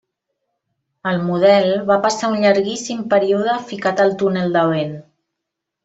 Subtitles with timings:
[1.11, 4.99] El model va passar un llarguíssim període ficat al túnel de vent.